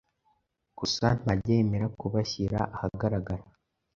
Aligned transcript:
gusa 0.77 1.05
ntajya 1.19 1.51
yemera 1.57 1.85
kubashyira 1.99 2.59
ahagaragara 2.75 3.43